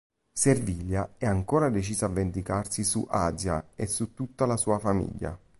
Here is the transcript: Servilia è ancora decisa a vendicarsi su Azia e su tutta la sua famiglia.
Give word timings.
Servilia 0.33 1.13
è 1.19 1.27
ancora 1.27 1.69
decisa 1.69 2.07
a 2.07 2.09
vendicarsi 2.09 2.83
su 2.83 3.05
Azia 3.07 3.63
e 3.75 3.85
su 3.85 4.15
tutta 4.15 4.47
la 4.47 4.57
sua 4.57 4.79
famiglia. 4.79 5.37